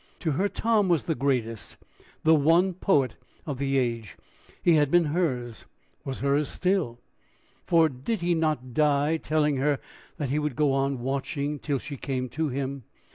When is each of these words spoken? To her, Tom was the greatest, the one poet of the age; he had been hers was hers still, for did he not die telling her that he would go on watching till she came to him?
To 0.21 0.31
her, 0.31 0.49
Tom 0.49 0.89
was 0.89 1.03
the 1.03 1.13
greatest, 1.13 1.77
the 2.23 2.33
one 2.33 2.73
poet 2.73 3.17
of 3.45 3.59
the 3.59 3.77
age; 3.77 4.17
he 4.63 4.73
had 4.73 4.89
been 4.89 5.03
hers 5.05 5.67
was 6.03 6.21
hers 6.21 6.49
still, 6.49 6.97
for 7.67 7.87
did 7.87 8.21
he 8.21 8.33
not 8.33 8.73
die 8.73 9.17
telling 9.17 9.57
her 9.57 9.79
that 10.17 10.29
he 10.29 10.39
would 10.39 10.55
go 10.55 10.73
on 10.73 11.01
watching 11.01 11.59
till 11.59 11.77
she 11.77 11.97
came 11.97 12.29
to 12.29 12.49
him? 12.49 12.81